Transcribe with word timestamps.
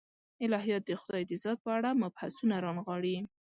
الهیات 0.45 0.83
د 0.87 0.91
خدای 1.01 1.23
د 1.27 1.31
ذات 1.43 1.57
په 1.65 1.69
اړه 1.77 1.89
مبحثونه 2.03 2.55
رانغاړي. 2.65 3.17